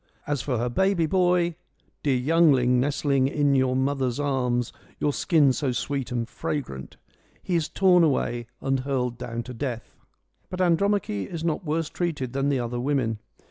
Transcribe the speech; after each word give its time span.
As 0.25 0.41
for 0.41 0.57
her 0.57 0.67
baby 0.67 1.05
boy;' 1.05 1.53
dear 2.01 2.17
youngling 2.17 2.79
nestling 2.79 3.27
in 3.27 3.53
your 3.53 3.75
mother's 3.75 4.19
arms, 4.19 4.73
your 4.99 5.13
skin 5.13 5.53
so 5.53 5.71
sweet 5.71 6.11
and 6.11 6.27
fragrant,' 6.27 6.97
he 7.43 7.53
is 7.55 7.69
torn 7.69 8.03
away 8.03 8.47
and 8.61 8.79
hurled 8.79 9.19
down 9.19 9.43
to 9.43 9.53
death. 9.53 9.93
But 10.49 10.59
Andromache 10.59 11.27
is 11.31 11.43
not 11.43 11.63
worse 11.63 11.87
treated 11.91 12.33
than 12.33 12.49
the 12.49 12.59
other 12.59 12.79
women. 12.79 13.19